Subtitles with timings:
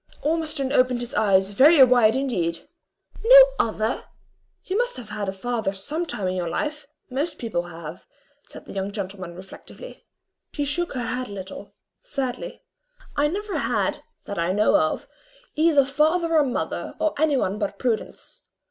[0.23, 2.67] Ormiston opened his eyes very wide indeed.
[3.23, 4.03] "No other!
[4.63, 8.07] you must have had a father some time in your life; most people have,"
[8.47, 10.03] said the young gentleman, reflectively.
[10.53, 12.63] She shook her head a little sadly.
[13.15, 15.07] "I never had, that I know of,
[15.55, 18.41] either father or mother, or any one but Prudence.